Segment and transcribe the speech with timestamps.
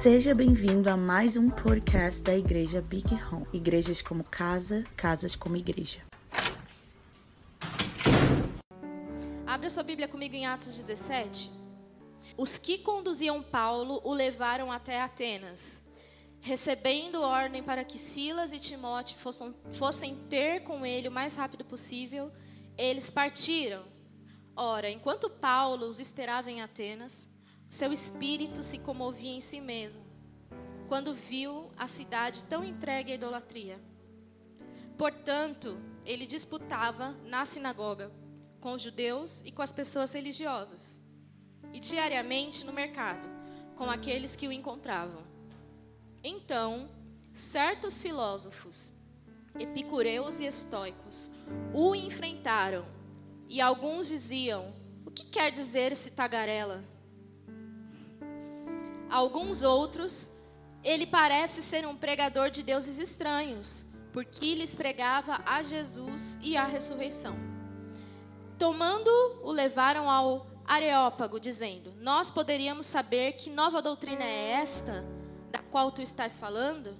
[0.00, 3.44] Seja bem-vindo a mais um podcast da Igreja Big Home.
[3.52, 6.06] Igrejas como casa, casas como igreja.
[9.44, 11.50] Abra sua Bíblia comigo em Atos 17.
[12.36, 15.82] Os que conduziam Paulo o levaram até Atenas,
[16.40, 21.64] recebendo ordem para que Silas e Timóteo fossem, fossem ter com ele o mais rápido
[21.64, 22.30] possível.
[22.76, 23.82] Eles partiram.
[24.54, 27.37] Ora, enquanto Paulo os esperava em Atenas,
[27.68, 30.02] seu espírito se comovia em si mesmo,
[30.88, 33.78] quando viu a cidade tão entregue à idolatria.
[34.96, 38.10] Portanto, ele disputava na sinagoga
[38.60, 41.02] com os judeus e com as pessoas religiosas,
[41.72, 43.28] e diariamente no mercado
[43.76, 45.22] com aqueles que o encontravam.
[46.24, 46.90] Então,
[47.32, 48.94] certos filósofos,
[49.60, 51.30] epicureus e estoicos,
[51.72, 52.84] o enfrentaram,
[53.48, 54.74] e alguns diziam:
[55.06, 56.82] O que quer dizer esse tagarela?
[59.10, 60.32] Alguns outros,
[60.84, 66.64] ele parece ser um pregador de deuses estranhos, porque lhes pregava a Jesus e a
[66.64, 67.36] ressurreição.
[68.58, 69.10] Tomando,
[69.42, 75.04] o levaram ao Areópago, dizendo: Nós poderíamos saber que nova doutrina é esta,
[75.50, 76.96] da qual tu estás falando?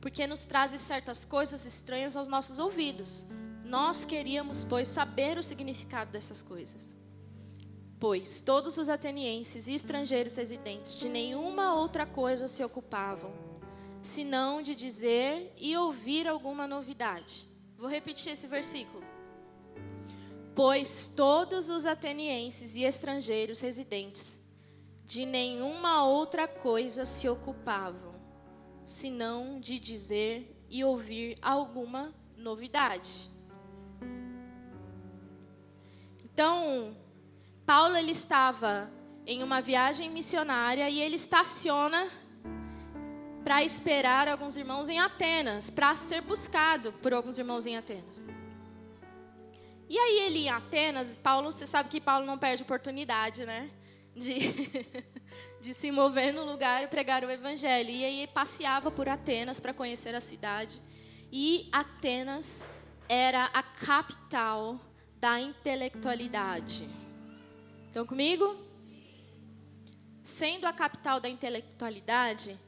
[0.00, 3.26] Porque nos trazes certas coisas estranhas aos nossos ouvidos.
[3.64, 7.01] Nós queríamos, pois, saber o significado dessas coisas
[8.02, 13.32] pois todos os atenienses e estrangeiros residentes de nenhuma outra coisa se ocupavam,
[14.02, 17.46] senão de dizer e ouvir alguma novidade.
[17.78, 19.04] Vou repetir esse versículo.
[20.52, 24.40] Pois todos os atenienses e estrangeiros residentes
[25.04, 28.16] de nenhuma outra coisa se ocupavam,
[28.84, 33.30] senão de dizer e ouvir alguma novidade.
[36.24, 36.96] Então,
[37.64, 38.90] Paulo ele estava
[39.26, 42.08] em uma viagem missionária e ele estaciona
[43.44, 48.30] para esperar alguns irmãos em Atenas, para ser buscado por alguns irmãos em Atenas.
[49.88, 53.70] E aí ele em Atenas, Paulo, você sabe que Paulo não perde oportunidade, né?
[54.14, 54.38] De,
[55.60, 57.90] de se mover no lugar e pregar o evangelho.
[57.90, 60.80] E aí passeava por Atenas para conhecer a cidade.
[61.30, 62.68] E Atenas
[63.08, 64.80] era a capital
[65.16, 66.88] da intelectualidade.
[67.92, 68.56] Estão comigo?
[70.22, 72.58] Sendo a capital da intelectualidade,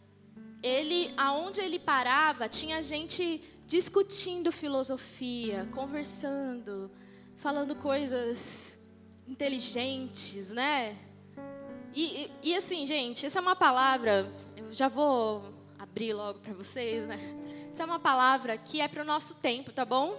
[0.62, 6.90] ele, aonde ele parava, tinha gente discutindo filosofia, conversando,
[7.38, 8.86] falando coisas
[9.26, 10.94] inteligentes, né?
[11.94, 16.52] E, e, e, assim, gente, essa é uma palavra, eu já vou abrir logo para
[16.52, 17.18] vocês, né?
[17.72, 20.18] Essa é uma palavra que é para o nosso tempo, tá bom?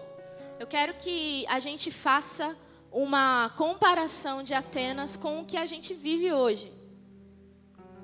[0.59, 2.57] Eu quero que a gente faça
[2.95, 6.72] uma comparação de Atenas com o que a gente vive hoje.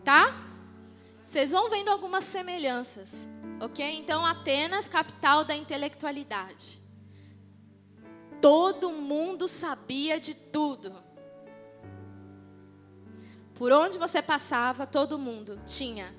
[0.03, 0.35] Tá?
[1.23, 3.29] Vocês vão vendo algumas semelhanças,
[3.61, 3.97] ok?
[3.97, 6.81] Então, Atenas, capital da intelectualidade.
[8.41, 11.01] Todo mundo sabia de tudo.
[13.55, 16.13] Por onde você passava, todo mundo tinha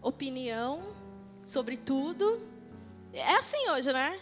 [0.00, 0.80] opinião
[1.44, 2.40] sobre tudo.
[3.12, 4.18] É assim hoje, né?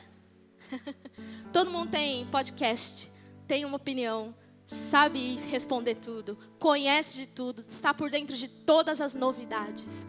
[1.52, 3.13] todo mundo tem podcast
[3.46, 4.34] tem uma opinião,
[4.64, 10.06] sabe responder tudo, conhece de tudo, está por dentro de todas as novidades.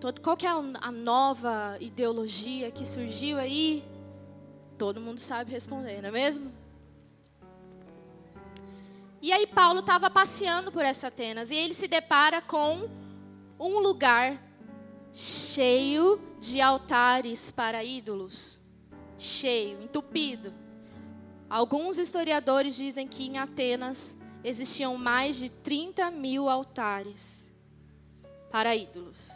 [0.00, 3.84] Todo, qual que é a nova ideologia que surgiu aí?
[4.78, 6.50] Todo mundo sabe responder, não é mesmo?
[9.20, 12.88] E aí Paulo estava passeando por essa Atenas e ele se depara com
[13.58, 14.42] um lugar
[15.12, 18.58] cheio de altares para ídolos,
[19.18, 20.54] cheio, entupido.
[21.50, 27.52] Alguns historiadores dizem que em Atenas existiam mais de 30 mil altares
[28.52, 29.32] para ídolos.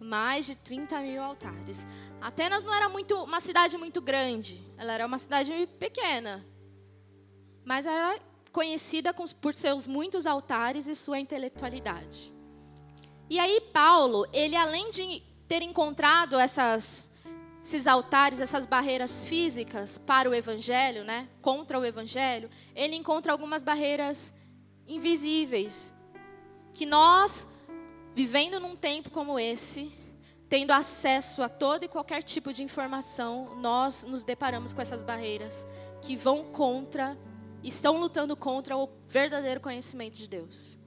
[0.00, 1.86] Mais de 30 mil altares.
[2.18, 6.46] Atenas não era muito, uma cidade muito grande, ela era uma cidade pequena.
[7.62, 8.18] Mas era
[8.50, 12.32] conhecida por seus muitos altares e sua intelectualidade.
[13.28, 17.09] E aí Paulo, ele além de ter encontrado essas
[17.62, 23.62] esses altares, essas barreiras físicas para o evangelho, né, contra o evangelho, ele encontra algumas
[23.62, 24.34] barreiras
[24.86, 25.94] invisíveis
[26.72, 27.48] que nós,
[28.14, 29.92] vivendo num tempo como esse,
[30.48, 35.66] tendo acesso a todo e qualquer tipo de informação, nós nos deparamos com essas barreiras
[36.02, 37.16] que vão contra,
[37.62, 40.78] estão lutando contra o verdadeiro conhecimento de Deus.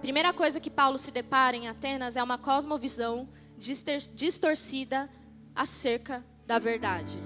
[0.00, 5.08] Primeira coisa que Paulo se depara em Atenas é uma cosmovisão distorcida
[5.54, 7.18] acerca da verdade.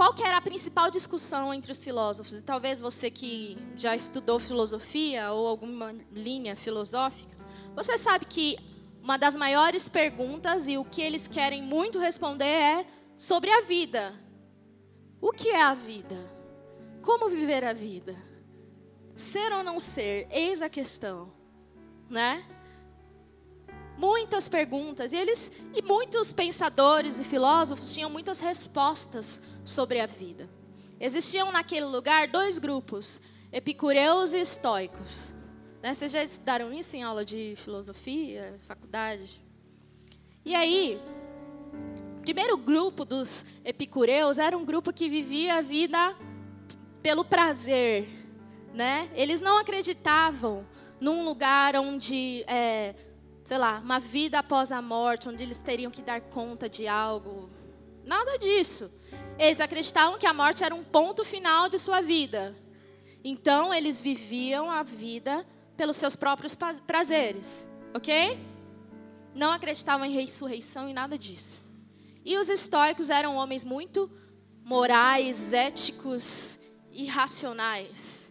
[0.00, 2.32] qual que era a principal discussão entre os filósofos?
[2.32, 7.36] E talvez você que já estudou filosofia ou alguma linha filosófica,
[7.76, 8.56] você sabe que
[9.02, 14.14] uma das maiores perguntas e o que eles querem muito responder é sobre a vida.
[15.20, 16.16] O que é a vida?
[17.02, 18.16] Como viver a vida?
[19.14, 20.26] Ser ou não ser?
[20.30, 21.30] Eis a questão,
[22.08, 22.42] né?
[24.00, 30.48] Muitas perguntas e eles e muitos pensadores e filósofos tinham muitas respostas sobre a vida.
[30.98, 33.20] Existiam naquele lugar dois grupos,
[33.52, 35.34] epicureus e estoicos.
[35.82, 35.92] Né?
[35.92, 39.38] Vocês já estudaram isso em aula de filosofia, faculdade?
[40.46, 40.98] E aí,
[42.20, 46.16] o primeiro grupo dos epicureus era um grupo que vivia a vida
[47.02, 48.08] pelo prazer.
[48.72, 49.10] Né?
[49.14, 50.64] Eles não acreditavam
[50.98, 52.94] num lugar onde, é,
[53.44, 57.50] sei lá, uma vida após a morte, onde eles teriam que dar conta de algo.
[58.04, 58.90] Nada disso.
[59.38, 62.54] Eles acreditavam que a morte era um ponto final de sua vida.
[63.24, 65.46] Então, eles viviam a vida
[65.76, 66.56] pelos seus próprios
[66.86, 68.38] prazeres, ok?
[69.34, 71.60] Não acreditavam em ressurreição e nada disso.
[72.24, 74.10] E os estoicos eram homens muito
[74.62, 76.58] morais, éticos
[76.92, 78.30] e racionais,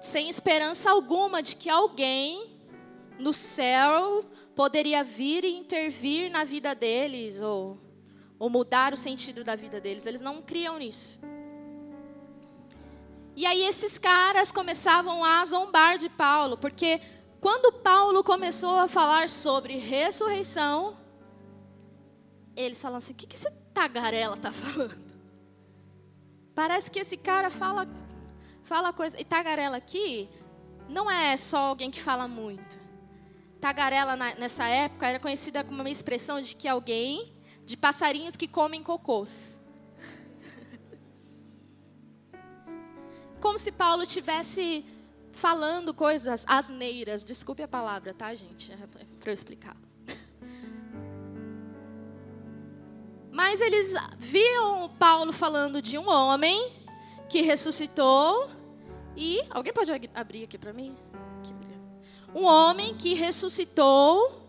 [0.00, 2.49] sem esperança alguma de que alguém
[3.20, 4.24] no céu
[4.54, 7.78] poderia vir e intervir na vida deles ou
[8.40, 10.06] ou mudar o sentido da vida deles.
[10.06, 11.20] Eles não criam nisso.
[13.36, 17.00] E aí esses caras começavam a zombar de Paulo, porque
[17.38, 20.96] quando Paulo começou a falar sobre ressurreição,
[22.56, 24.98] eles falam assim: o que, que esse tagarela está falando?
[26.54, 27.86] Parece que esse cara fala,
[28.62, 29.20] fala coisa.
[29.20, 30.30] E tagarela aqui
[30.88, 32.79] não é só alguém que fala muito.
[33.60, 37.32] Tagarela nessa época era conhecida como uma expressão de que alguém
[37.64, 39.60] de passarinhos que comem cocôs.
[43.40, 44.84] Como se Paulo tivesse
[45.32, 47.22] falando coisas asneiras.
[47.22, 48.72] Desculpe a palavra, tá, gente?
[48.72, 48.76] É
[49.18, 49.76] para eu explicar.
[53.30, 56.72] Mas eles viam Paulo falando de um homem
[57.28, 58.50] que ressuscitou
[59.16, 60.96] e alguém pode abrir aqui para mim?
[62.34, 64.40] Um homem que ressuscitou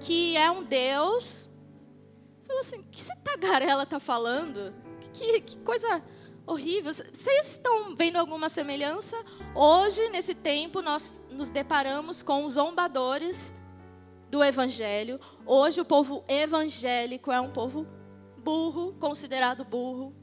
[0.00, 1.48] que é um Deus.
[2.46, 4.74] Falou assim: que esse tagarela está falando?
[5.12, 6.02] Que, que coisa
[6.46, 6.92] horrível.
[6.92, 9.16] Vocês estão vendo alguma semelhança?
[9.54, 13.52] Hoje, nesse tempo, nós nos deparamos com zombadores
[14.30, 15.18] do Evangelho.
[15.44, 17.86] Hoje, o povo evangélico é um povo
[18.36, 20.14] burro, considerado burro,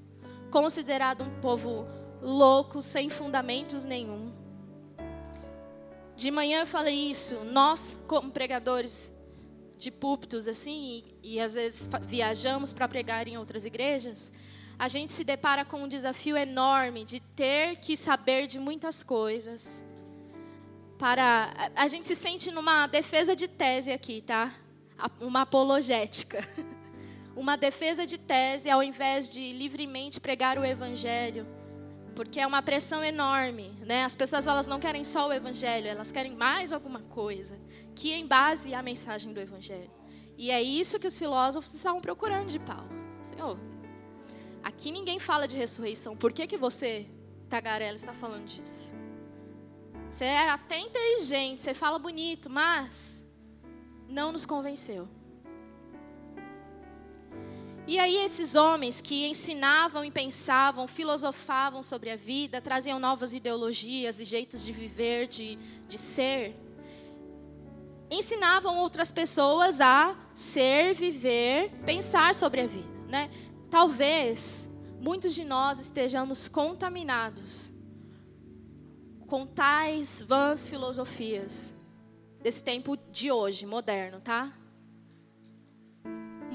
[0.52, 1.88] considerado um povo
[2.22, 4.43] louco, sem fundamentos nenhum.
[6.16, 7.44] De manhã eu falei isso.
[7.46, 9.12] Nós, como pregadores
[9.78, 14.32] de púlpitos assim, e, e às vezes viajamos para pregar em outras igrejas,
[14.78, 19.84] a gente se depara com um desafio enorme de ter que saber de muitas coisas.
[20.98, 24.56] Para a, a gente se sente numa defesa de tese aqui, tá?
[25.20, 26.48] Uma apologética.
[27.36, 31.48] Uma defesa de tese ao invés de livremente pregar o evangelho
[32.16, 34.04] porque é uma pressão enorme, né?
[34.04, 37.60] As pessoas elas não querem só o evangelho, elas querem mais alguma coisa
[37.96, 39.92] que embase a mensagem do evangelho.
[40.38, 42.90] E é isso que os filósofos estavam procurando de Paulo.
[43.22, 43.58] Senhor,
[44.64, 46.16] aqui ninguém fala de ressurreição.
[46.16, 47.08] Por que que você,
[47.50, 48.94] tagarela, está falando disso?
[50.10, 53.26] Você é até inteligente, você fala bonito, mas
[54.08, 55.08] não nos convenceu.
[57.86, 64.20] E aí esses homens que ensinavam e pensavam, filosofavam sobre a vida, traziam novas ideologias
[64.22, 66.56] e jeitos de viver, de, de ser,
[68.10, 73.30] ensinavam outras pessoas a ser, viver, pensar sobre a vida, né?
[73.70, 74.70] Talvez
[75.02, 77.74] muitos de nós estejamos contaminados
[79.28, 81.74] com tais vãs filosofias
[82.42, 84.54] desse tempo de hoje, moderno, tá?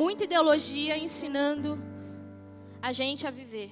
[0.00, 1.70] Muita ideologia ensinando
[2.80, 3.70] a gente a viver.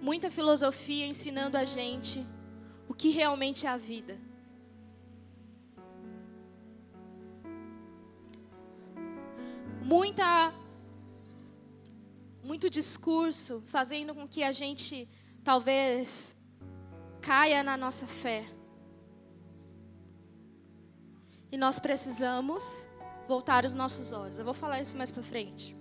[0.00, 2.24] Muita filosofia ensinando a gente
[2.88, 4.16] o que realmente é a vida.
[9.82, 10.54] Muita
[12.50, 15.08] muito discurso fazendo com que a gente
[15.42, 16.36] talvez
[17.20, 18.57] caia na nossa fé.
[21.50, 22.88] E nós precisamos
[23.26, 24.38] voltar os nossos olhos.
[24.38, 25.76] Eu vou falar isso mais para frente.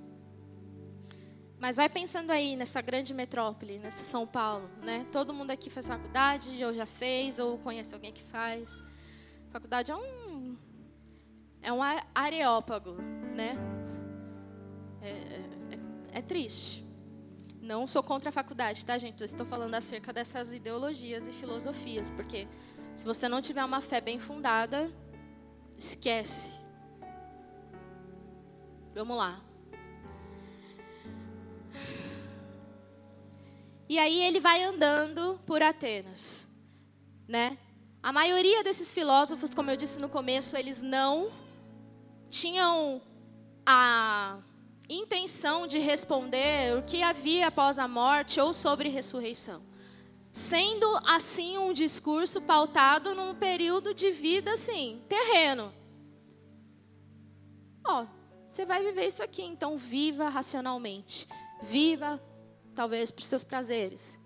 [1.60, 5.06] Mas vai pensando aí nessa grande metrópole, nessa São Paulo, né?
[5.12, 8.84] Todo mundo aqui faz faculdade, ou já fez, ou conhece alguém que faz.
[9.50, 10.56] Faculdade é um
[11.62, 11.80] é um
[12.14, 12.94] areópago,
[13.36, 13.58] né?
[15.02, 16.86] É, é, é triste.
[17.60, 19.20] Não sou contra a faculdade, tá, gente?
[19.20, 22.48] Eu estou falando acerca dessas ideologias e filosofias, porque
[22.96, 24.92] se você não tiver uma fé bem fundada,
[25.78, 26.58] esquece.
[28.94, 29.42] Vamos lá.
[33.90, 36.48] E aí ele vai andando por Atenas,
[37.28, 37.58] né?
[38.04, 41.32] A maioria desses filósofos, como eu disse no começo, eles não
[42.30, 43.02] tinham
[43.66, 44.40] a
[44.90, 49.67] intenção de responder o que havia após a morte ou sobre ressurreição.
[50.38, 55.74] Sendo assim um discurso pautado num período de vida assim, terreno.
[57.84, 58.08] Ó, oh,
[58.46, 61.28] você vai viver isso aqui, então viva racionalmente.
[61.64, 62.22] Viva
[62.76, 64.20] talvez para os seus prazeres.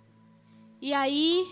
[0.82, 1.46] E aí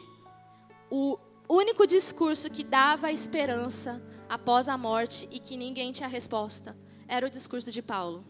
[0.92, 6.76] o único discurso que dava esperança após a morte e que ninguém tinha resposta
[7.08, 8.26] era o discurso de Paulo.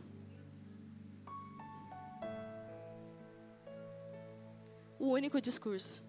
[5.00, 6.09] o único discurso.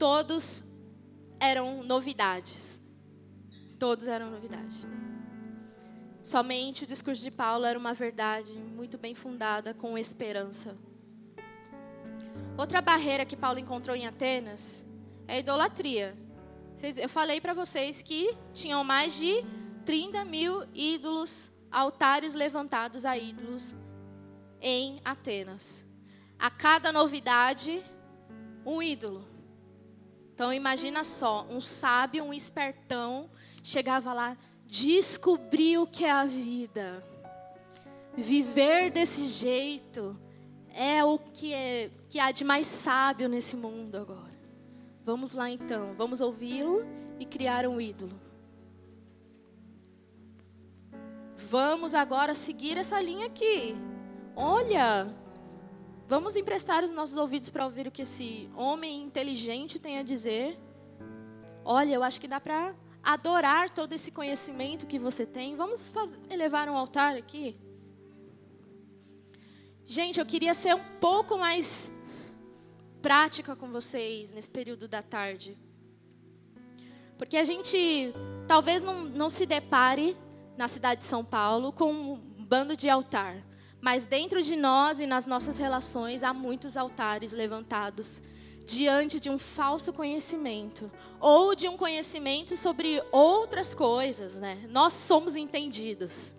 [0.00, 0.64] Todos
[1.38, 2.80] eram novidades.
[3.78, 4.88] Todos eram novidade.
[6.22, 10.74] Somente o discurso de Paulo era uma verdade muito bem fundada, com esperança.
[12.56, 14.86] Outra barreira que Paulo encontrou em Atenas
[15.28, 16.16] é a idolatria.
[16.96, 19.44] Eu falei para vocês que tinham mais de
[19.84, 23.74] 30 mil ídolos altares levantados a ídolos
[24.62, 25.84] em Atenas.
[26.38, 27.84] A cada novidade,
[28.64, 29.29] um ídolo.
[30.40, 33.28] Então imagina só, um sábio, um espertão,
[33.62, 37.04] chegava lá, descobriu o que é a vida.
[38.16, 40.18] Viver desse jeito
[40.74, 44.32] é o que, é, que há de mais sábio nesse mundo agora.
[45.04, 46.86] Vamos lá então, vamos ouvi-lo
[47.18, 48.18] e criar um ídolo.
[51.36, 53.76] Vamos agora seguir essa linha aqui.
[54.34, 55.14] Olha,
[56.10, 60.58] vamos emprestar os nossos ouvidos para ouvir o que esse homem inteligente tem a dizer.
[61.64, 65.54] Olha, eu acho que dá para adorar todo esse conhecimento que você tem.
[65.54, 67.56] Vamos fazer, elevar um altar aqui.
[69.84, 71.92] Gente, eu queria ser um pouco mais
[73.00, 75.56] prática com vocês nesse período da tarde.
[77.16, 78.12] Porque a gente
[78.48, 80.16] talvez não, não se depare
[80.56, 83.48] na cidade de São Paulo com um bando de altar.
[83.80, 88.22] Mas dentro de nós e nas nossas relações há muitos altares levantados
[88.64, 94.66] diante de um falso conhecimento ou de um conhecimento sobre outras coisas, né?
[94.68, 96.34] Nós somos entendidos.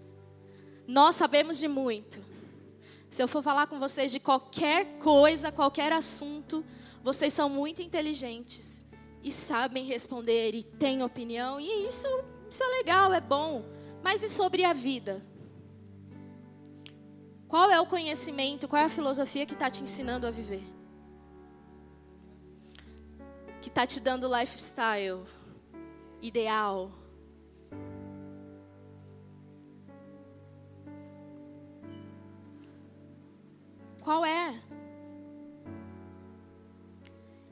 [0.88, 2.24] Nós sabemos de muito.
[3.10, 6.64] Se eu for falar com vocês de qualquer coisa, qualquer assunto,
[7.04, 8.86] vocês são muito inteligentes
[9.24, 12.08] e sabem responder e têm opinião, e isso,
[12.50, 13.66] isso é legal, é bom.
[14.04, 15.22] Mas e sobre a vida?
[17.52, 20.64] Qual é o conhecimento, qual é a filosofia que está te ensinando a viver?
[23.62, 25.26] Que está te dando lifestyle
[26.22, 26.90] ideal?
[34.00, 34.58] Qual é?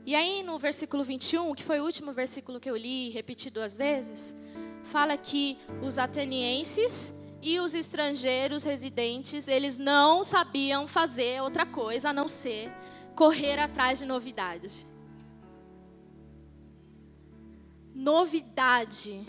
[0.06, 3.50] E aí no versículo 21, que foi o último versículo que eu li e repeti
[3.50, 4.34] duas vezes,
[4.82, 12.12] fala que os atenienses e os estrangeiros residentes, eles não sabiam fazer outra coisa a
[12.12, 12.70] não ser
[13.14, 14.86] correr atrás de novidade.
[17.94, 19.26] Novidade,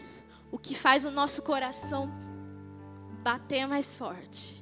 [0.52, 2.10] o que faz o nosso coração
[3.24, 4.62] bater mais forte.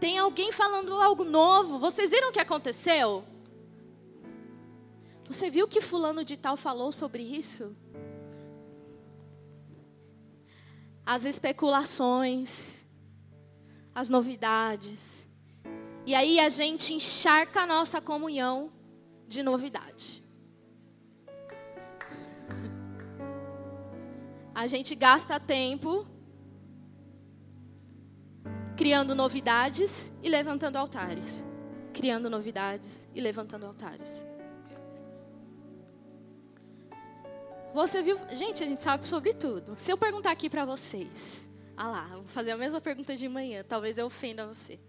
[0.00, 1.78] Tem alguém falando algo novo.
[1.78, 3.24] Vocês viram o que aconteceu?
[5.28, 7.76] Você viu que fulano de tal falou sobre isso?
[11.14, 12.84] As especulações,
[13.92, 15.26] as novidades.
[16.06, 18.72] E aí a gente encharca a nossa comunhão
[19.26, 20.22] de novidade.
[24.54, 26.06] A gente gasta tempo
[28.76, 31.44] criando novidades e levantando altares.
[31.92, 34.24] Criando novidades e levantando altares.
[37.72, 38.18] Você viu?
[38.32, 39.74] Gente, a gente sabe sobre tudo.
[39.76, 43.64] Se eu perguntar aqui para vocês, ah lá, vou fazer a mesma pergunta de manhã,
[43.66, 44.80] talvez eu ofenda você,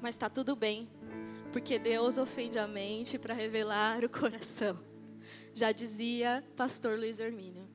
[0.00, 0.88] mas está tudo bem,
[1.52, 4.78] porque Deus ofende a mente para revelar o coração.
[5.52, 7.68] Já dizia pastor Luiz Hermínio.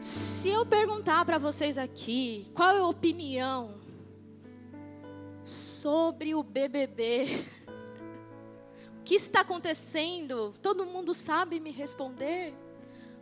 [0.00, 3.78] Se eu perguntar para vocês aqui, qual é a opinião
[5.44, 7.26] sobre o BBB?
[9.04, 10.52] que está acontecendo?
[10.60, 12.54] Todo mundo sabe me responder?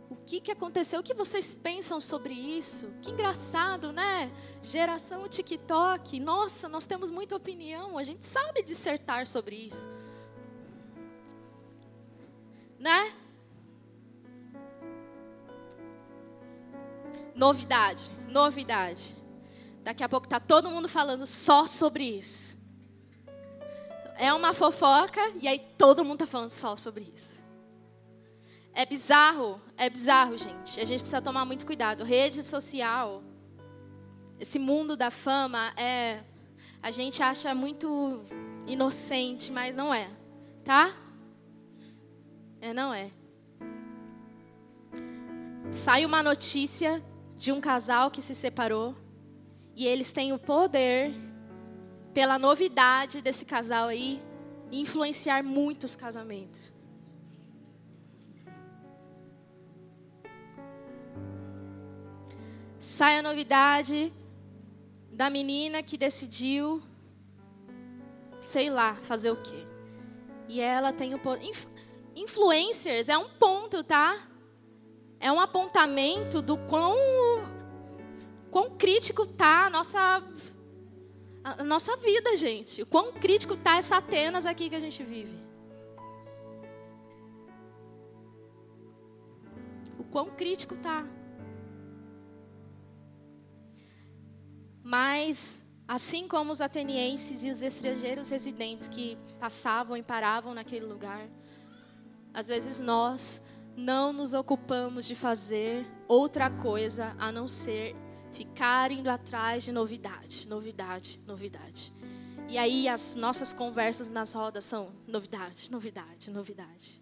[0.09, 0.99] O que, que aconteceu?
[0.99, 2.91] O que vocês pensam sobre isso?
[3.01, 4.31] Que engraçado, né?
[4.61, 6.19] Geração TikTok.
[6.19, 7.97] Nossa, nós temos muita opinião.
[7.97, 9.87] A gente sabe dissertar sobre isso.
[12.79, 13.13] Né?
[17.35, 19.15] Novidade, novidade.
[19.83, 22.57] Daqui a pouco tá todo mundo falando só sobre isso.
[24.17, 27.38] É uma fofoca e aí todo mundo tá falando só sobre isso.
[28.73, 30.79] É bizarro, é bizarro, gente.
[30.79, 32.03] A gente precisa tomar muito cuidado.
[32.03, 33.23] Rede social,
[34.39, 36.23] esse mundo da fama é
[36.81, 38.23] a gente acha muito
[38.65, 40.09] inocente, mas não é,
[40.63, 40.95] tá?
[42.61, 43.11] É, não é.
[45.71, 47.03] Sai uma notícia
[47.35, 48.95] de um casal que se separou
[49.75, 51.13] e eles têm o poder,
[52.13, 54.21] pela novidade desse casal aí,
[54.71, 56.71] influenciar muitos casamentos.
[62.79, 64.13] Sai a novidade
[65.11, 66.81] da menina que decidiu,
[68.39, 69.67] sei lá, fazer o quê.
[70.47, 71.51] E ela tem o poder.
[72.15, 74.17] Influencers é um ponto, tá?
[75.19, 76.95] É um apontamento do quão
[78.49, 80.23] quão crítico tá a nossa
[81.43, 82.81] a nossa vida, gente.
[82.81, 85.37] O quão crítico tá essa Atenas aqui que a gente vive.
[89.97, 91.05] O quão crítico tá.
[94.89, 101.29] Mas assim como os atenienses e os estrangeiros residentes que passavam e paravam naquele lugar,
[102.33, 103.43] às vezes nós
[103.77, 107.95] não nos ocupamos de fazer outra coisa a não ser
[108.31, 111.93] ficar indo atrás de novidade, novidade, novidade.
[112.47, 116.99] E aí as nossas conversas nas rodas são novidade, novidade, novidade.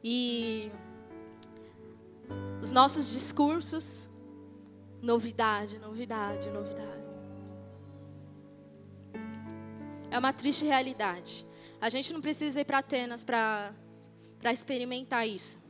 [0.00, 0.70] E
[2.60, 4.08] os nossos discursos,
[5.02, 7.02] novidade, novidade, novidade.
[10.10, 11.44] É uma triste realidade.
[11.80, 13.74] A gente não precisa ir para Atenas para
[14.52, 15.62] experimentar isso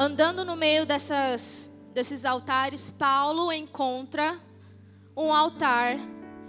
[0.00, 4.40] andando no meio dessas, desses altares, Paulo encontra
[5.14, 5.96] um altar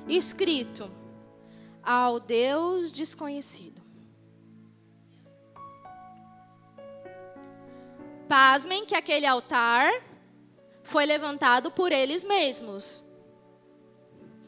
[0.07, 0.89] escrito
[1.83, 3.81] ao Deus desconhecido.
[8.25, 9.91] Pasmem que aquele altar
[10.91, 13.01] foi levantado por eles mesmos.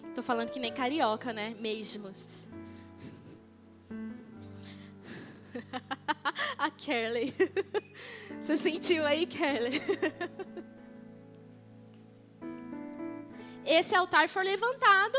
[0.09, 1.55] Estou falando que nem carioca, né?
[1.57, 2.49] Mesmos.
[6.59, 7.33] A Kelly.
[8.41, 9.81] Você sentiu aí, Kelly?
[13.65, 15.17] Esse altar foi levantado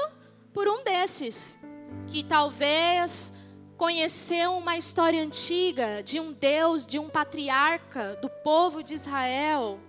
[0.52, 1.58] por um desses,
[2.06, 3.32] que talvez
[3.78, 9.80] conheceu uma história antiga de um Deus, de um patriarca do povo de Israel.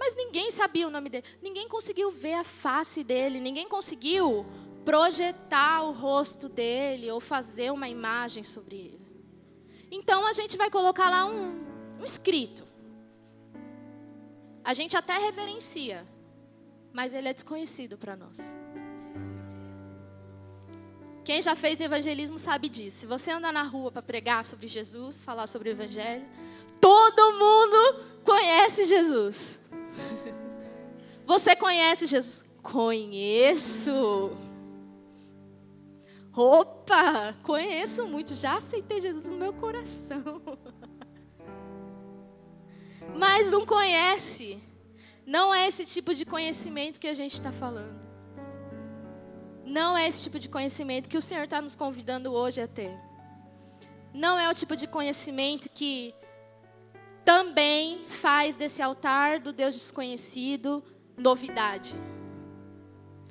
[0.00, 4.46] Mas ninguém sabia o nome dele, ninguém conseguiu ver a face dele, ninguém conseguiu
[4.82, 9.00] projetar o rosto dele ou fazer uma imagem sobre ele.
[9.90, 11.62] Então a gente vai colocar lá um,
[12.00, 12.66] um escrito.
[14.64, 16.06] A gente até reverencia,
[16.94, 18.56] mas ele é desconhecido para nós.
[21.22, 23.00] Quem já fez evangelismo sabe disso.
[23.00, 26.24] Se você andar na rua para pregar sobre Jesus, falar sobre o evangelho,
[26.80, 29.59] todo mundo conhece Jesus.
[31.26, 32.44] Você conhece Jesus?
[32.62, 34.36] Conheço.
[36.36, 40.40] Opa, conheço muito, já aceitei Jesus no meu coração.
[43.16, 44.62] Mas não conhece.
[45.26, 48.00] Não é esse tipo de conhecimento que a gente está falando.
[49.64, 52.96] Não é esse tipo de conhecimento que o Senhor está nos convidando hoje a ter.
[54.12, 56.14] Não é o tipo de conhecimento que
[57.24, 60.82] também faz desse altar do Deus desconhecido
[61.16, 61.94] novidade.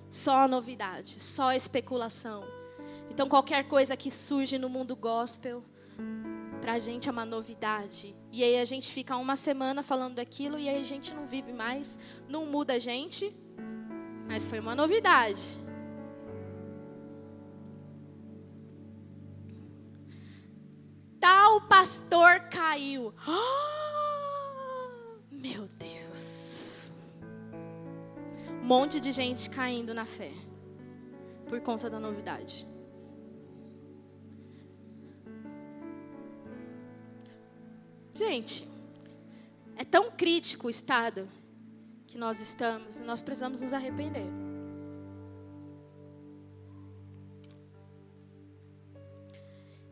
[0.10, 2.60] Só novidade, só especulação
[3.20, 5.62] então, qualquer coisa que surge no mundo gospel,
[6.62, 8.16] para a gente é uma novidade.
[8.32, 11.52] E aí a gente fica uma semana falando daquilo e aí a gente não vive
[11.52, 12.00] mais,
[12.30, 13.34] não muda a gente,
[14.26, 15.60] mas foi uma novidade.
[21.20, 23.14] Tal pastor caiu.
[23.28, 23.70] Oh,
[28.70, 30.32] monte de gente caindo na fé
[31.48, 32.68] por conta da novidade.
[38.16, 38.68] Gente,
[39.76, 41.28] é tão crítico o estado
[42.06, 44.28] que nós estamos, nós precisamos nos arrepender.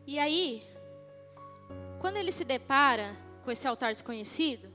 [0.06, 0.62] E aí,
[2.00, 4.68] quando ele se depara com esse altar desconhecido,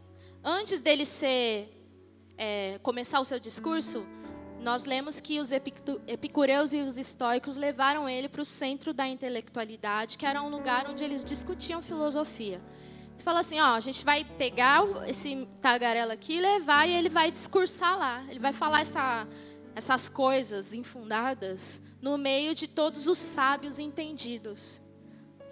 [0.44, 1.83] antes dele ser
[2.44, 4.06] é, começar o seu discurso,
[4.60, 10.18] nós lemos que os epicureus e os estoicos levaram ele para o centro da intelectualidade,
[10.18, 12.62] que era um lugar onde eles discutiam filosofia.
[13.20, 17.98] Fala assim, ó, a gente vai pegar esse tagarela aqui, levar e ele vai discursar
[17.98, 18.26] lá.
[18.30, 19.26] Ele vai falar essa,
[19.74, 24.82] essas coisas infundadas no meio de todos os sábios entendidos.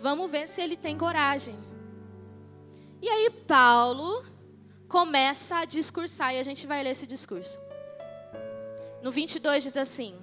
[0.01, 1.58] Vamos ver se ele tem coragem.
[3.01, 4.25] E aí Paulo
[4.91, 7.58] começa a discursar e a gente vai ler esse discurso.
[9.01, 10.13] No 22 diz assim: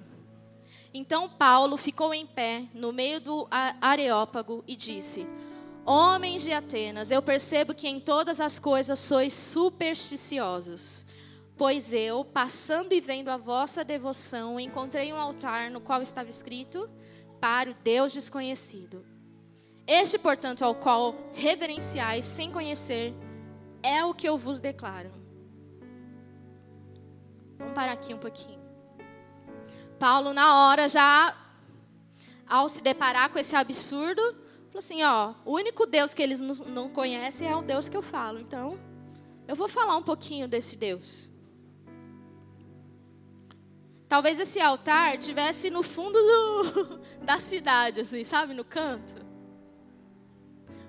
[0.93, 5.27] Então Paulo ficou em pé no meio do Areópago e disse:
[5.83, 11.03] Homens de Atenas, eu percebo que em todas as coisas sois supersticiosos.
[11.57, 16.87] Pois eu, passando e vendo a vossa devoção, encontrei um altar no qual estava escrito:
[17.41, 19.03] Para o Deus desconhecido.
[19.87, 23.15] Este, portanto, ao qual reverenciais sem conhecer,
[23.81, 25.11] é o que eu vos declaro.
[27.57, 28.59] Vamos parar aqui um pouquinho.
[29.99, 31.35] Paulo, na hora, já
[32.47, 34.21] ao se deparar com esse absurdo,
[34.67, 38.01] falou assim: ó, o único Deus que eles não conhecem é o Deus que eu
[38.01, 38.39] falo.
[38.39, 38.79] Então,
[39.47, 41.27] eu vou falar um pouquinho desse Deus.
[44.07, 49.15] Talvez esse altar tivesse no fundo do, da cidade, assim, sabe, no canto.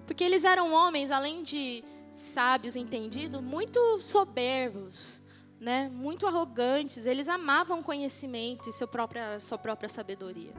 [0.07, 5.23] Porque eles eram homens, além de sábios, entendidos, muito soberbos
[5.61, 10.55] né, muito arrogantes, eles amavam conhecimento e seu própria, sua própria sabedoria.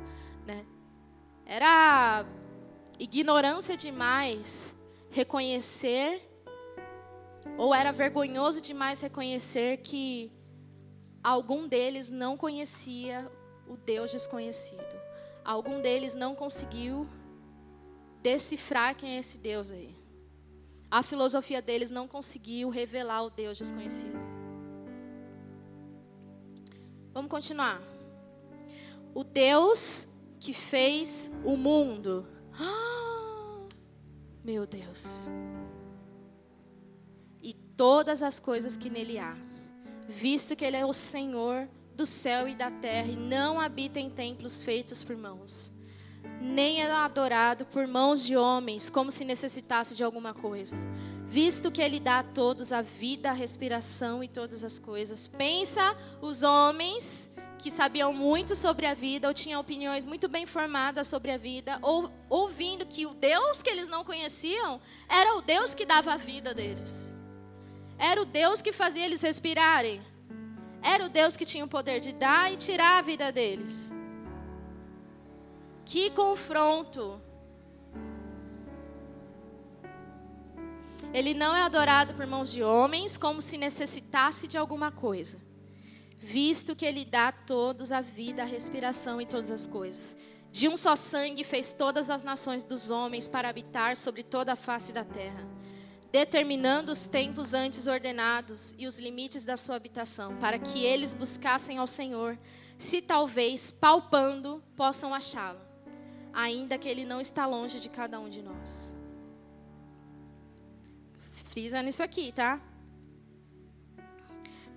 [0.45, 0.63] Né?
[1.43, 2.23] Era
[2.99, 4.73] ignorância demais
[5.09, 6.21] reconhecer,
[7.57, 10.31] ou era vergonhoso demais reconhecer que
[11.23, 13.29] algum deles não conhecia
[13.67, 15.01] o Deus desconhecido.
[15.43, 17.09] Algum deles não conseguiu
[18.21, 20.00] decifrar quem é esse Deus aí.
[20.91, 24.19] A filosofia deles não conseguiu revelar o Deus desconhecido.
[27.13, 27.81] Vamos continuar.
[29.15, 32.27] O Deus que fez o mundo.
[34.43, 35.29] Meu Deus.
[37.41, 39.37] E todas as coisas que nele há.
[40.09, 44.09] Visto que ele é o Senhor do céu e da terra e não habita em
[44.09, 45.71] templos feitos por mãos.
[46.39, 50.77] Nem é adorado por mãos de homens, como se necessitasse de alguma coisa
[51.31, 55.29] visto que ele dá a todos a vida, a respiração e todas as coisas.
[55.29, 61.07] Pensa os homens que sabiam muito sobre a vida, ou tinham opiniões muito bem formadas
[61.07, 65.73] sobre a vida, ou ouvindo que o Deus que eles não conheciam era o Deus
[65.73, 67.15] que dava a vida deles.
[67.97, 70.01] Era o Deus que fazia eles respirarem.
[70.83, 73.93] Era o Deus que tinha o poder de dar e tirar a vida deles.
[75.91, 77.21] Que confronto!
[81.13, 85.37] Ele não é adorado por mãos de homens, como se necessitasse de alguma coisa,
[86.17, 90.15] visto que ele dá a todos a vida, a respiração e todas as coisas.
[90.49, 94.55] De um só sangue fez todas as nações dos homens para habitar sobre toda a
[94.55, 95.45] face da terra,
[96.09, 101.79] determinando os tempos antes ordenados e os limites da sua habitação, para que eles buscassem
[101.79, 102.39] ao Senhor,
[102.77, 105.70] se talvez, palpando, possam achá-lo,
[106.33, 108.95] ainda que ele não está longe de cada um de nós.
[111.49, 112.61] Frisa nisso aqui, tá?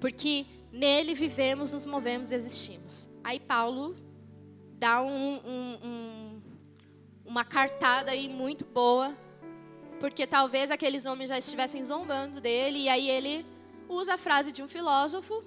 [0.01, 3.09] Porque nele vivemos, nos movemos e existimos.
[3.23, 3.97] Aí Paulo
[4.77, 6.43] dá um, um, um,
[7.25, 9.17] uma cartada aí muito boa,
[10.01, 13.47] porque talvez aqueles homens já estivessem zombando dele, e aí ele
[13.89, 15.45] usa a frase de um filósofo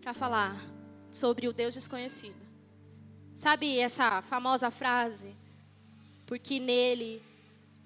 [0.00, 0.62] para falar
[1.10, 2.41] sobre o Deus desconhecido.
[3.34, 5.34] Sabe essa famosa frase?
[6.26, 7.22] Porque nele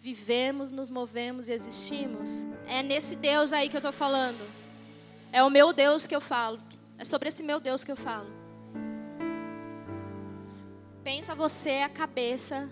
[0.00, 2.44] vivemos, nos movemos e existimos.
[2.66, 4.44] É nesse Deus aí que eu estou falando.
[5.32, 6.60] É o meu Deus que eu falo.
[6.98, 8.30] É sobre esse meu Deus que eu falo.
[11.02, 12.70] Pensa você a cabeça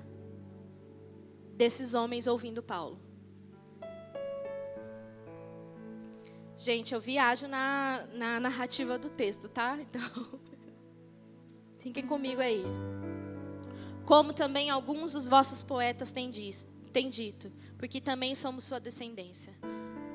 [1.57, 2.99] desses homens ouvindo Paulo.
[6.57, 9.77] Gente, eu viajo na, na narrativa do texto, tá?
[9.83, 10.41] Então,
[11.85, 12.65] fiquem comigo aí.
[14.05, 19.53] Como também alguns dos vossos poetas têm dito tem dito, porque também somos sua descendência.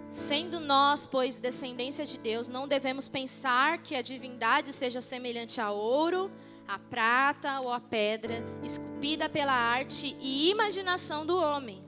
[0.09, 5.71] Sendo nós, pois, descendência de Deus, não devemos pensar que a divindade seja semelhante a
[5.71, 6.31] ouro,
[6.65, 11.83] a prata ou a pedra, esculpida pela arte e imaginação do homem.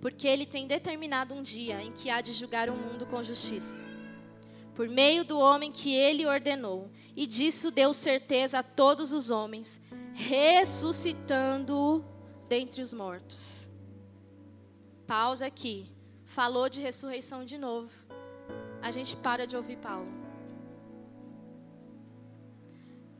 [0.00, 3.89] Porque ele tem determinado um dia em que há de julgar o mundo com justiça.
[4.80, 9.78] Por meio do homem que ele ordenou, e disso deu certeza a todos os homens,
[10.14, 12.02] ressuscitando-o
[12.48, 13.68] dentre os mortos.
[15.06, 15.86] Pausa aqui.
[16.24, 17.90] Falou de ressurreição de novo.
[18.80, 20.08] A gente para de ouvir Paulo.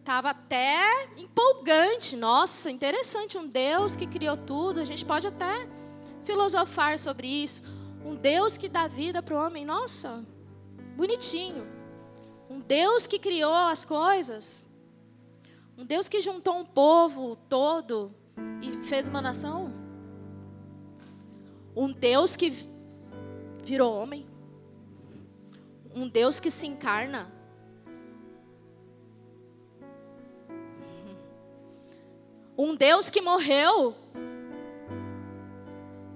[0.03, 2.17] Tava até empolgante.
[2.17, 3.37] Nossa, interessante.
[3.37, 4.81] Um Deus que criou tudo.
[4.81, 5.69] A gente pode até
[6.25, 7.63] filosofar sobre isso.
[8.03, 9.67] Um Deus que dá vida para o homem.
[9.67, 10.25] Nossa,
[11.01, 11.67] bonitinho.
[12.49, 14.67] Um Deus que criou as coisas.
[15.79, 18.15] Um Deus que juntou um povo todo
[18.61, 19.73] e fez uma nação.
[21.75, 22.53] Um Deus que
[23.65, 24.27] virou homem.
[25.95, 27.33] Um Deus que se encarna.
[32.59, 33.97] Um Deus que morreu.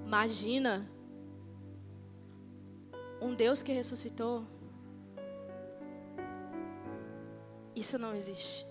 [0.05, 0.87] Imagina.
[3.19, 4.54] Um Deus que ressuscitou.
[7.75, 8.67] Isso não existe.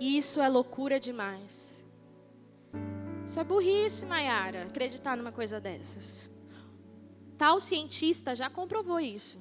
[0.00, 1.86] Isso é loucura demais.
[3.26, 6.30] Isso é burrice, Mayara, acreditar numa coisa dessas.
[7.36, 9.38] Tal cientista já comprovou isso.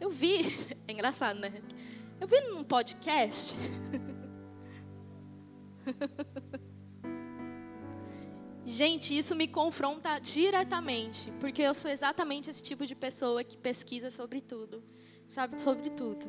[0.00, 0.42] Eu vi,
[0.86, 1.52] é engraçado, né?
[2.20, 3.54] Eu vi num podcast.
[8.78, 14.08] Gente, isso me confronta diretamente, porque eu sou exatamente esse tipo de pessoa que pesquisa
[14.08, 14.84] sobre tudo,
[15.26, 16.24] sabe sobre tudo.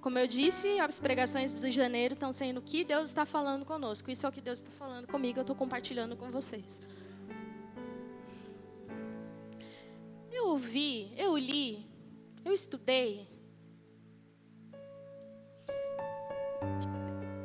[0.00, 4.08] Como eu disse, as pregações de janeiro estão sendo o que Deus está falando conosco.
[4.08, 6.80] Isso é o que Deus está falando comigo, eu estou compartilhando com vocês.
[10.30, 11.84] Eu ouvi, eu li,
[12.44, 13.28] eu estudei.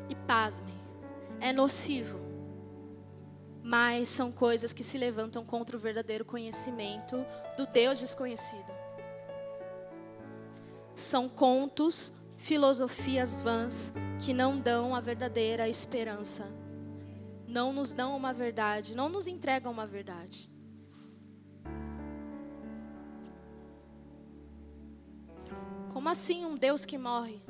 [0.07, 0.79] E pasmem,
[1.39, 2.20] é nocivo
[3.63, 7.23] mas são coisas que se levantam contra o verdadeiro conhecimento
[7.55, 8.71] do Deus desconhecido.
[10.95, 13.93] São contos, filosofias vãs
[14.23, 16.51] que não dão a verdadeira esperança.
[17.47, 20.49] Não nos dão uma verdade, não nos entregam uma verdade.
[25.93, 27.41] Como assim um Deus que morre?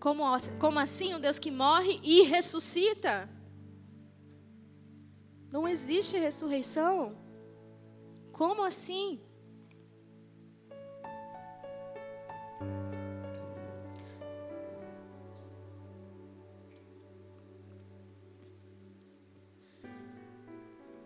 [0.00, 0.24] Como,
[0.58, 3.28] como assim um Deus que morre e ressuscita?
[5.50, 7.16] Não existe ressurreição?
[8.32, 9.20] Como assim?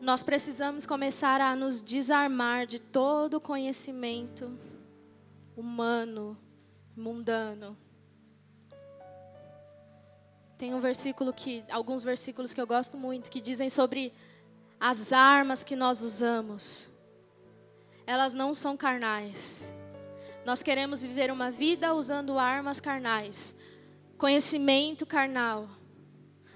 [0.00, 4.58] Nós precisamos começar a nos desarmar de todo conhecimento
[5.56, 6.36] humano,
[6.96, 7.78] mundano.
[10.58, 14.12] Tem um versículo que, alguns versículos que eu gosto muito, que dizem sobre
[14.84, 16.90] as armas que nós usamos,
[18.04, 19.72] elas não são carnais.
[20.44, 23.54] Nós queremos viver uma vida usando armas carnais,
[24.18, 25.68] conhecimento carnal,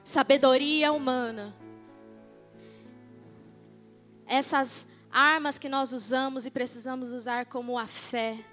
[0.02, 1.54] sabedoria humana.
[4.26, 8.44] Essas armas que nós usamos e precisamos usar como a fé,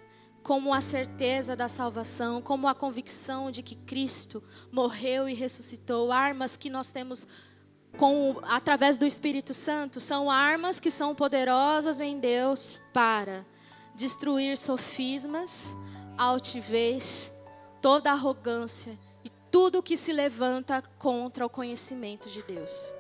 [0.43, 6.55] como a certeza da salvação, como a convicção de que Cristo morreu e ressuscitou, armas
[6.55, 7.25] que nós temos
[7.97, 13.45] com, através do Espírito Santo, são armas que são poderosas em Deus para
[13.95, 15.75] destruir sofismas,
[16.17, 17.33] altivez,
[17.81, 22.95] toda arrogância e tudo que se levanta contra o conhecimento de Deus.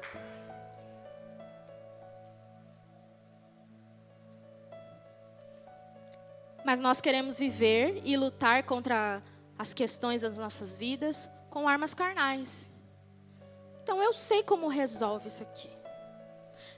[6.65, 9.21] Mas nós queremos viver e lutar contra
[9.57, 12.72] as questões das nossas vidas com armas carnais.
[13.83, 15.69] Então eu sei como resolve isso aqui.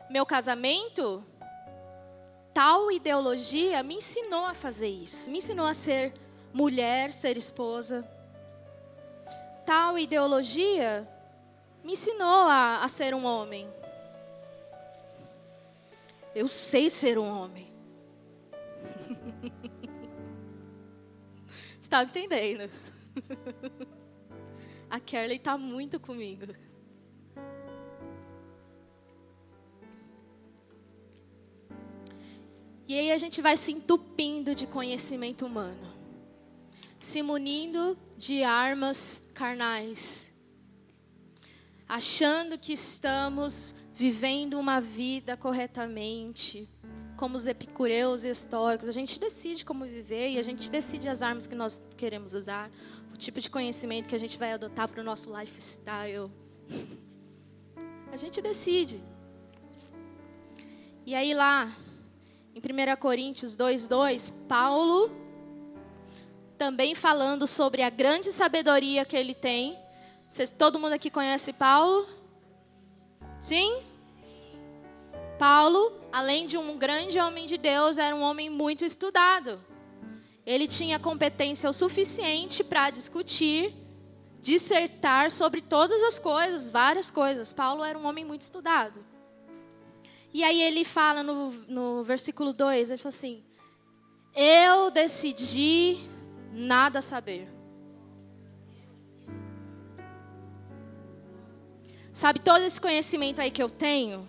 [0.10, 1.24] Meu casamento,
[2.52, 6.14] tal ideologia me ensinou a fazer isso, me ensinou a ser
[6.52, 8.04] mulher, ser esposa.
[9.66, 11.08] Tal ideologia
[11.84, 13.72] me ensinou a, a ser um homem.
[16.34, 17.72] Eu sei ser um homem.
[21.82, 22.70] Está entendendo?
[24.90, 26.54] A Kerley está muito comigo.
[32.88, 35.92] E aí a gente vai se entupindo de conhecimento humano,
[37.00, 40.32] se munindo de armas carnais,
[41.88, 46.70] achando que estamos vivendo uma vida corretamente,
[47.18, 48.88] como os epicureus e estoicos.
[48.88, 52.70] A gente decide como viver e a gente decide as armas que nós queremos usar,
[53.12, 56.30] o tipo de conhecimento que a gente vai adotar para o nosso lifestyle.
[58.12, 59.02] A gente decide.
[61.06, 61.76] E aí lá,
[62.56, 65.12] em 1 Coríntios 2:2, Paulo
[66.58, 69.78] também falando sobre a grande sabedoria que ele tem.
[70.30, 72.08] Vocês, todo mundo aqui conhece Paulo?
[73.42, 73.84] Sim?
[75.38, 79.62] Paulo, além de um grande homem de Deus, era um homem muito estudado.
[80.46, 83.74] Ele tinha competência o suficiente para discutir,
[84.40, 87.52] dissertar sobre todas as coisas, várias coisas.
[87.52, 89.04] Paulo era um homem muito estudado.
[90.36, 93.42] E aí ele fala no, no versículo 2, ele fala assim:
[94.36, 95.98] Eu decidi
[96.52, 97.48] nada saber.
[102.12, 104.28] Sabe, todo esse conhecimento aí que eu tenho,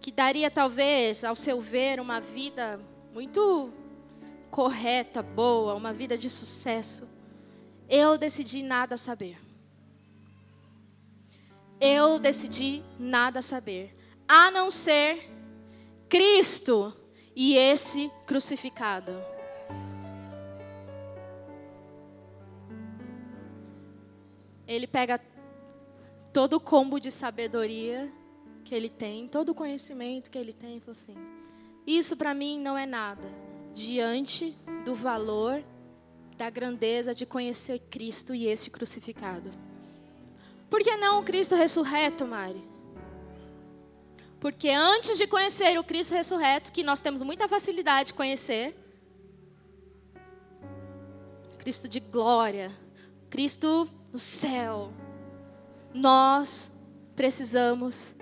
[0.00, 2.80] que daria talvez, ao seu ver, uma vida
[3.12, 3.70] muito
[4.50, 7.06] correta, boa, uma vida de sucesso,
[7.86, 9.36] eu decidi nada saber.
[11.78, 13.99] Eu decidi nada saber,
[14.32, 15.28] a não ser
[16.08, 16.94] Cristo
[17.34, 19.10] e esse crucificado.
[24.68, 25.20] Ele pega
[26.32, 28.08] todo o combo de sabedoria
[28.62, 31.16] que ele tem, todo o conhecimento que ele tem, e fala assim:
[31.84, 33.26] Isso para mim não é nada
[33.74, 35.60] diante do valor,
[36.36, 39.50] da grandeza de conhecer Cristo e este crucificado.
[40.70, 42.69] Por que não o Cristo ressurreto, Mari?
[44.40, 48.74] Porque antes de conhecer o Cristo ressurreto, que nós temos muita facilidade de conhecer,
[51.58, 52.72] Cristo de glória,
[53.28, 54.90] Cristo no céu,
[55.92, 56.72] nós
[57.14, 58.14] precisamos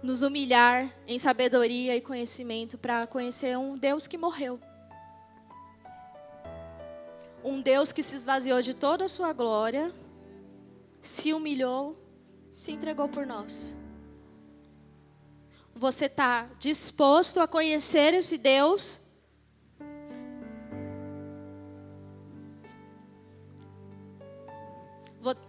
[0.00, 4.60] nos humilhar em sabedoria e conhecimento para conhecer um Deus que morreu.
[7.42, 9.92] Um Deus que se esvaziou de toda a sua glória,
[11.02, 11.96] se humilhou,
[12.52, 13.76] se entregou por nós.
[15.78, 19.00] Você está disposto a conhecer esse Deus?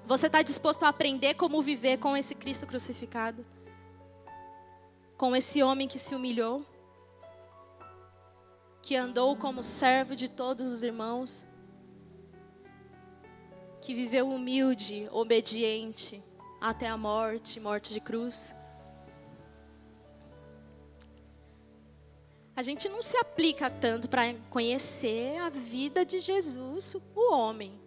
[0.05, 3.43] Você está disposto a aprender como viver com esse Cristo crucificado?
[5.17, 6.63] Com esse homem que se humilhou?
[8.83, 11.43] Que andou como servo de todos os irmãos?
[13.81, 16.23] Que viveu humilde, obediente
[16.61, 18.58] até a morte morte de cruz?
[22.59, 27.79] A gente não se aplica tanto para conhecer a vida de Jesus, o homem.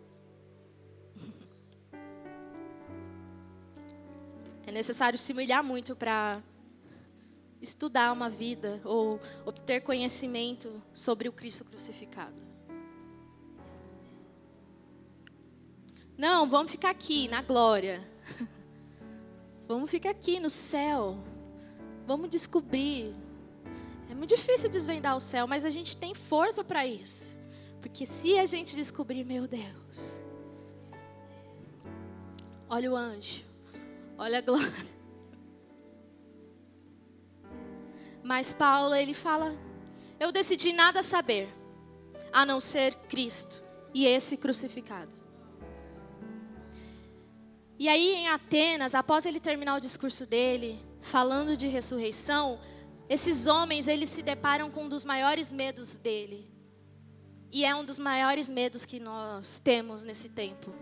[4.66, 6.42] É necessário se humilhar muito para
[7.60, 12.34] estudar uma vida ou obter conhecimento sobre o Cristo crucificado.
[16.16, 18.02] Não, vamos ficar aqui na glória.
[19.68, 21.18] Vamos ficar aqui no céu.
[22.06, 23.14] Vamos descobrir.
[24.12, 27.38] É muito difícil desvendar o céu, mas a gente tem força para isso.
[27.80, 30.22] Porque se a gente descobrir, meu Deus.
[32.68, 33.42] Olha o anjo.
[34.18, 34.86] Olha a glória.
[38.22, 39.56] Mas Paulo, ele fala:
[40.20, 41.48] Eu decidi nada saber,
[42.30, 43.62] a não ser Cristo
[43.94, 45.14] e esse crucificado.
[47.78, 52.60] E aí em Atenas, após ele terminar o discurso dele, falando de ressurreição,
[53.12, 56.50] esses homens eles se deparam com um dos maiores medos dele.
[57.52, 60.72] E é um dos maiores medos que nós temos nesse tempo.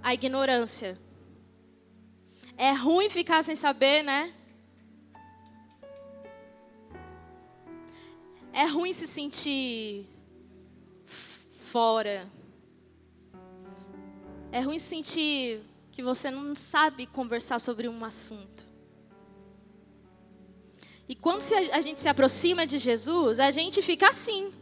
[0.00, 0.96] A ignorância.
[2.56, 4.32] É ruim ficar sem saber, né?
[8.52, 10.06] É ruim se sentir
[11.72, 12.30] fora.
[14.52, 18.67] É ruim sentir que você não sabe conversar sobre um assunto.
[21.08, 21.42] E quando
[21.72, 24.52] a gente se aproxima de Jesus, a gente fica assim.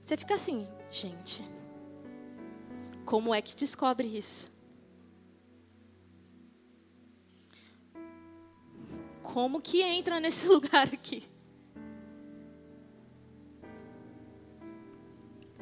[0.00, 1.44] Você fica assim, gente.
[3.04, 4.56] Como é que descobre isso?
[9.36, 11.22] como que entra nesse lugar aqui?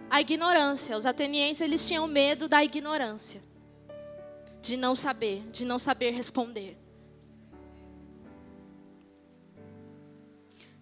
[0.08, 0.96] A ignorância.
[0.96, 3.42] Os atenienses eles tinham medo da ignorância,
[4.62, 6.78] de não saber, de não saber responder.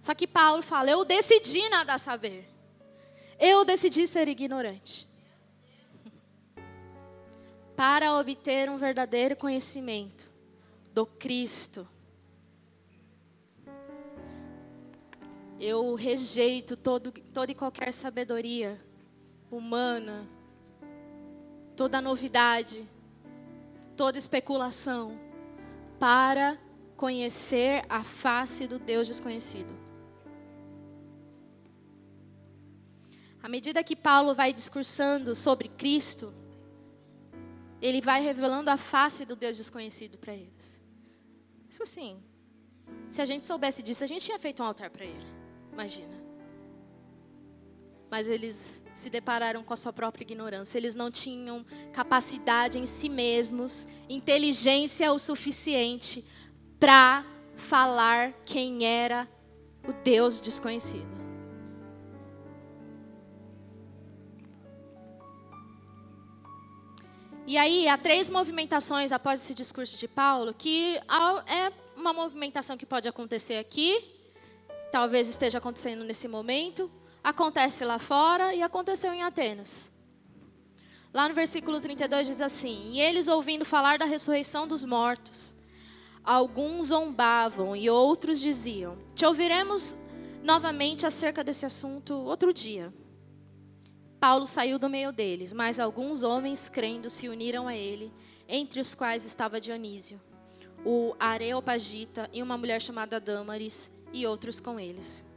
[0.02, 2.46] Só que Paulo fala: Eu decidi nada saber.
[3.38, 5.08] Eu decidi ser ignorante.
[7.74, 10.30] Para obter um verdadeiro conhecimento
[10.92, 11.88] do Cristo,
[15.64, 18.80] Eu rejeito todo, toda e qualquer sabedoria
[19.48, 20.26] humana,
[21.76, 22.84] toda novidade,
[23.96, 25.16] toda especulação,
[26.00, 26.58] para
[26.96, 29.81] conhecer a face do Deus desconhecido.
[33.42, 36.32] À medida que Paulo vai discursando sobre Cristo,
[37.80, 40.80] ele vai revelando a face do Deus desconhecido para eles.
[41.68, 42.22] Isso assim,
[43.10, 45.26] se a gente soubesse disso, a gente tinha feito um altar para ele.
[45.72, 46.22] Imagina.
[48.08, 50.78] Mas eles se depararam com a sua própria ignorância.
[50.78, 56.24] Eles não tinham capacidade em si mesmos, inteligência o suficiente
[56.78, 57.24] para
[57.56, 59.26] falar quem era
[59.88, 61.21] o Deus desconhecido.
[67.52, 70.98] E aí, há três movimentações após esse discurso de Paulo, que
[71.46, 74.02] é uma movimentação que pode acontecer aqui,
[74.90, 76.90] talvez esteja acontecendo nesse momento,
[77.22, 79.92] acontece lá fora e aconteceu em Atenas.
[81.12, 85.54] Lá no versículo 32 diz assim: E eles ouvindo falar da ressurreição dos mortos,
[86.24, 89.94] alguns zombavam e outros diziam: Te ouviremos
[90.42, 92.90] novamente acerca desse assunto outro dia.
[94.22, 98.12] Paulo saiu do meio deles, mas alguns homens crendo se uniram a ele,
[98.48, 100.20] entre os quais estava Dionísio,
[100.84, 105.28] o Areopagita e uma mulher chamada Dâmaris e outros com eles.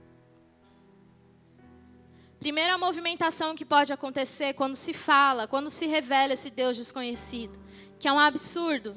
[2.40, 7.60] Primeira movimentação que pode acontecer quando se fala, quando se revela esse Deus desconhecido,
[7.98, 8.96] que é um absurdo,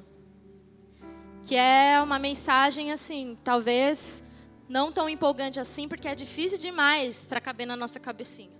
[1.43, 4.22] que é uma mensagem assim, talvez
[4.68, 8.57] não tão empolgante assim, porque é difícil demais para caber na nossa cabecinha.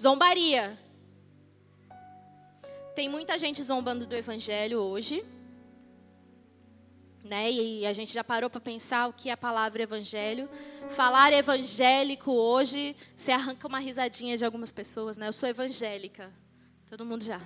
[0.00, 0.78] Zombaria.
[2.94, 5.22] Tem muita gente zombando do evangelho hoje.
[7.22, 7.52] Né?
[7.52, 10.48] E a gente já parou para pensar o que é a palavra evangelho.
[10.88, 15.28] Falar evangélico hoje, você arranca uma risadinha de algumas pessoas, né?
[15.28, 16.32] Eu sou evangélica.
[16.88, 17.38] Todo mundo já.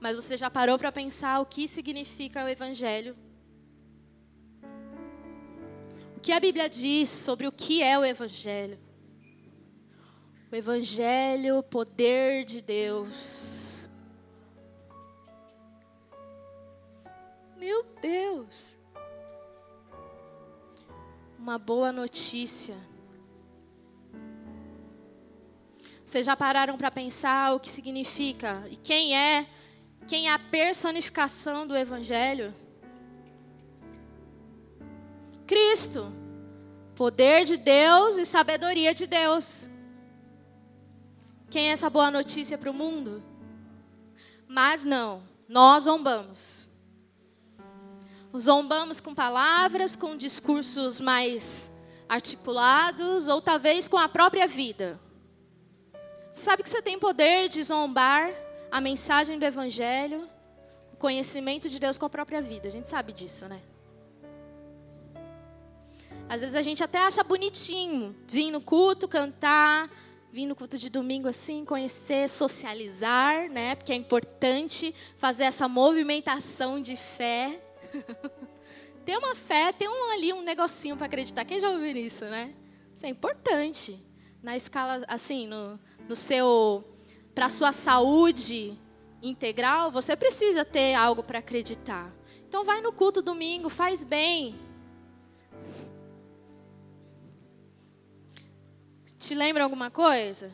[0.00, 3.14] Mas você já parou para pensar o que significa o evangelho?
[6.20, 8.78] O que a Bíblia diz sobre o que é o Evangelho?
[10.52, 13.86] O Evangelho, poder de Deus.
[17.56, 18.76] Meu Deus!
[21.38, 22.76] Uma boa notícia.
[26.04, 29.46] Vocês já pararam para pensar o que significa e quem é,
[30.06, 32.54] quem é a personificação do Evangelho?
[35.50, 36.12] Cristo.
[36.94, 39.68] Poder de Deus e sabedoria de Deus.
[41.50, 43.20] Quem é essa boa notícia para o mundo?
[44.46, 46.68] Mas não, nós zombamos.
[48.38, 51.68] Zombamos com palavras, com discursos mais
[52.08, 55.00] articulados, ou talvez com a própria vida.
[56.32, 58.30] Sabe que você tem poder de zombar
[58.70, 60.28] a mensagem do Evangelho,
[60.92, 62.68] o conhecimento de Deus com a própria vida.
[62.68, 63.60] A gente sabe disso, né?
[66.30, 69.90] Às vezes a gente até acha bonitinho vir no culto, cantar,
[70.32, 73.74] vir no culto de domingo assim, conhecer, socializar, né?
[73.74, 77.60] Porque é importante fazer essa movimentação de fé.
[79.04, 81.44] ter uma fé, ter um, ali um negocinho para acreditar.
[81.44, 82.54] Quem já ouviu isso, né?
[82.94, 83.98] Isso é importante.
[84.40, 86.84] Na escala, assim, no, no seu.
[87.34, 88.78] Para sua saúde
[89.20, 92.08] integral, você precisa ter algo para acreditar.
[92.48, 94.54] Então, vai no culto domingo, faz bem,
[99.20, 100.50] Te lembra alguma coisa?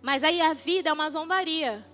[0.00, 1.86] Mas aí a vida é uma zombaria.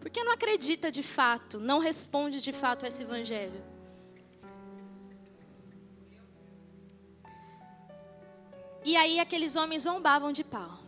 [0.00, 3.62] Porque não acredita de fato, não responde de fato a esse evangelho.
[8.84, 10.78] E aí aqueles homens zombavam de Paulo.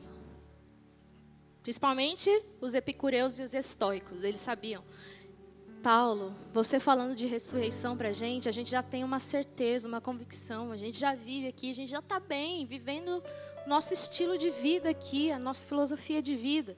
[1.62, 2.30] Principalmente
[2.60, 4.22] os epicureus e os estoicos.
[4.22, 4.84] Eles sabiam,
[5.82, 10.00] Paulo, você falando de ressurreição para a gente, a gente já tem uma certeza, uma
[10.00, 13.22] convicção, a gente já vive aqui, a gente já está bem, vivendo
[13.66, 16.76] nosso estilo de vida aqui, a nossa filosofia de vida.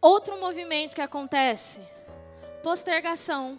[0.00, 1.80] Outro movimento que acontece,
[2.62, 3.58] postergação.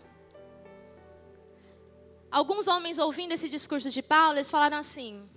[2.31, 5.29] Alguns homens ouvindo esse discurso de Paulo, eles falaram assim: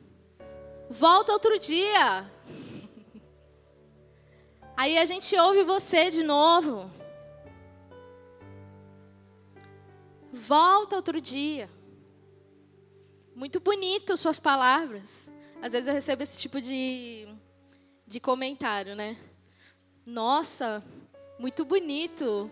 [0.88, 2.30] volta outro dia.
[4.76, 6.90] Aí a gente ouve você de novo.
[10.32, 11.70] Volta outro dia.
[13.34, 15.30] Muito bonito suas palavras.
[15.62, 17.28] Às vezes eu recebo esse tipo de,
[18.04, 19.16] de comentário, né?
[20.04, 20.84] Nossa,
[21.38, 22.50] muito bonito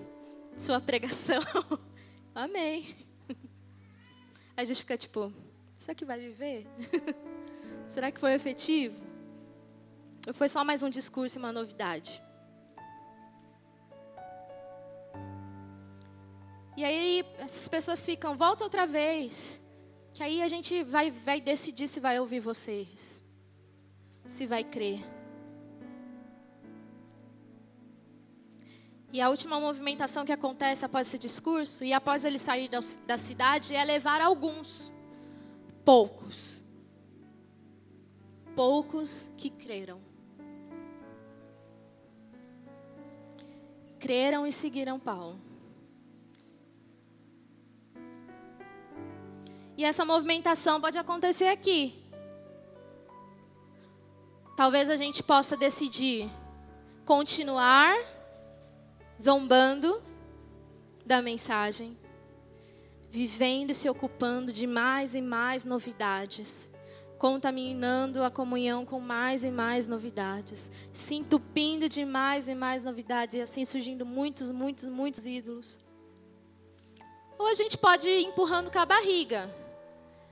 [0.56, 1.42] sua pregação.
[2.34, 2.96] Amém.
[4.56, 5.32] A gente fica tipo,
[5.76, 6.66] será que vai viver?
[7.88, 9.11] será que foi efetivo?
[10.26, 12.22] Ou foi só mais um discurso e uma novidade?
[16.76, 19.62] E aí essas pessoas ficam, volta outra vez.
[20.14, 23.22] Que aí a gente vai, vai decidir se vai ouvir vocês.
[24.26, 25.04] Se vai crer.
[29.12, 33.18] E a última movimentação que acontece após esse discurso, e após ele sair da, da
[33.18, 34.90] cidade, é levar alguns,
[35.84, 36.64] poucos.
[38.56, 40.11] Poucos que creram.
[44.02, 45.38] Creram e seguiram Paulo.
[49.76, 52.02] E essa movimentação pode acontecer aqui.
[54.56, 56.28] Talvez a gente possa decidir
[57.04, 57.96] continuar
[59.22, 60.02] zombando
[61.06, 61.96] da mensagem,
[63.08, 66.71] vivendo e se ocupando de mais e mais novidades,
[67.22, 73.36] contaminando a comunhão com mais e mais novidades, se entupindo de mais e mais novidades
[73.36, 75.78] e assim surgindo muitos, muitos, muitos ídolos.
[77.38, 79.48] Ou a gente pode ir empurrando com a barriga.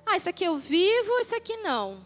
[0.05, 2.05] Ah, isso aqui eu vivo, isso aqui não.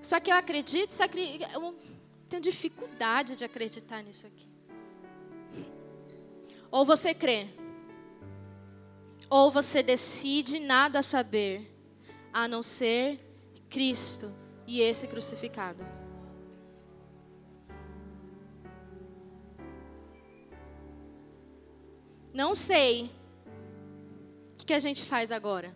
[0.00, 1.76] Isso aqui eu acredito, isso aqui eu
[2.28, 4.46] tenho dificuldade de acreditar nisso aqui.
[6.70, 7.48] Ou você crê,
[9.28, 11.77] ou você decide nada saber,
[12.32, 13.18] a não ser
[13.68, 14.34] Cristo
[14.66, 15.84] e esse crucificado.
[22.32, 23.10] Não sei
[24.68, 25.74] que a gente faz agora?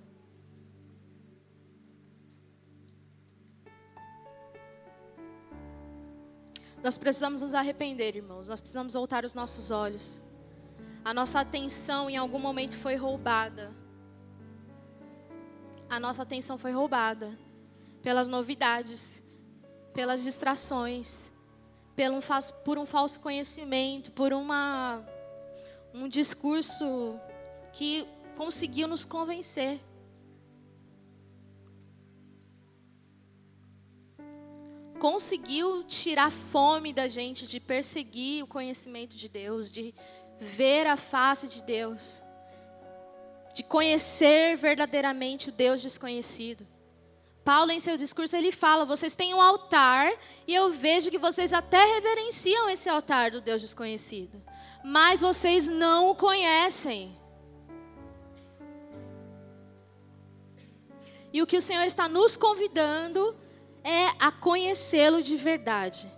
[6.85, 8.49] Nós precisamos nos arrepender, irmãos.
[8.49, 10.21] Nós precisamos voltar os nossos olhos.
[11.03, 13.75] A nossa atenção em algum momento foi roubada.
[15.93, 17.39] A nossa atenção foi roubada
[18.03, 19.23] pelas novidades,
[19.93, 21.31] pelas distrações,
[22.65, 25.05] por um, falso conhecimento, por uma,
[25.93, 27.21] um discurso
[27.75, 29.79] que conseguiu nos convencer.
[34.99, 39.95] Conseguiu tirar fome da gente de perseguir o conhecimento de Deus, de
[40.41, 42.23] ver a face de Deus,
[43.55, 46.67] de conhecer verdadeiramente o Deus desconhecido.
[47.45, 50.13] Paulo, em seu discurso, ele fala: vocês têm um altar
[50.47, 54.41] e eu vejo que vocês até reverenciam esse altar do Deus desconhecido,
[54.85, 57.19] mas vocês não o conhecem.
[61.33, 63.35] E o que o Senhor está nos convidando
[63.83, 66.11] é a conhecê-lo de verdade.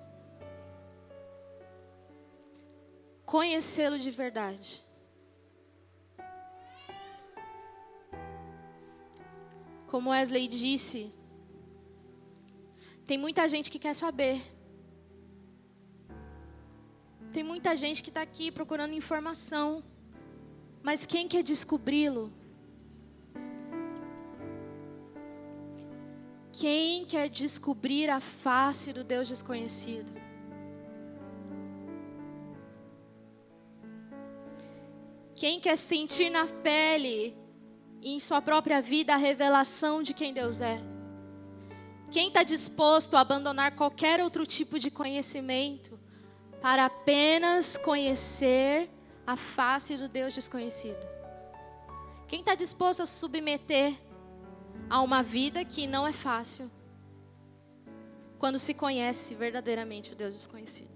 [3.25, 4.84] Conhecê-lo de verdade.
[9.95, 11.09] Como Wesley disse,
[13.07, 14.43] tem muita gente que quer saber.
[17.31, 19.85] Tem muita gente que está aqui procurando informação.
[20.83, 22.33] Mas quem quer descobri-lo?
[26.51, 30.13] Quem quer descobrir a face do Deus desconhecido?
[35.37, 37.44] Quem quer sentir na pele,
[38.05, 40.79] em sua própria vida, a revelação de quem Deus é?
[42.11, 45.99] Quem está disposto a abandonar qualquer outro tipo de conhecimento
[46.61, 48.91] para apenas conhecer
[49.27, 51.05] a face do Deus desconhecido?
[52.29, 53.95] Quem está disposto a submeter
[54.89, 56.71] a uma vida que não é fácil
[58.39, 60.94] quando se conhece verdadeiramente o Deus desconhecido.